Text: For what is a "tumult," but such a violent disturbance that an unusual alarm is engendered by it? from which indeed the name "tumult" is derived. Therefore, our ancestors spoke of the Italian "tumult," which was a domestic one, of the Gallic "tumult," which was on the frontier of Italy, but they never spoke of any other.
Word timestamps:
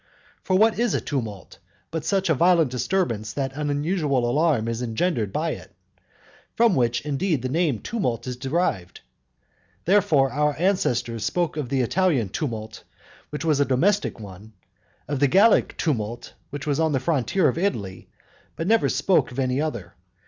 For 0.41 0.57
what 0.57 0.79
is 0.79 0.95
a 0.95 0.99
"tumult," 0.99 1.59
but 1.91 2.03
such 2.03 2.27
a 2.27 2.33
violent 2.33 2.71
disturbance 2.71 3.33
that 3.33 3.55
an 3.55 3.69
unusual 3.69 4.27
alarm 4.27 4.67
is 4.67 4.81
engendered 4.81 5.31
by 5.31 5.51
it? 5.51 5.71
from 6.55 6.73
which 6.73 7.01
indeed 7.01 7.43
the 7.43 7.49
name 7.49 7.77
"tumult" 7.81 8.25
is 8.25 8.35
derived. 8.35 9.01
Therefore, 9.85 10.31
our 10.31 10.55
ancestors 10.57 11.23
spoke 11.23 11.55
of 11.55 11.69
the 11.69 11.81
Italian 11.81 12.29
"tumult," 12.29 12.83
which 13.29 13.45
was 13.45 13.59
a 13.59 13.63
domestic 13.63 14.19
one, 14.19 14.53
of 15.07 15.19
the 15.19 15.27
Gallic 15.27 15.77
"tumult," 15.77 16.33
which 16.49 16.65
was 16.65 16.79
on 16.79 16.93
the 16.93 16.99
frontier 16.99 17.47
of 17.47 17.59
Italy, 17.59 18.09
but 18.55 18.67
they 18.67 18.73
never 18.73 18.89
spoke 18.89 19.29
of 19.29 19.37
any 19.37 19.61
other. 19.61 19.93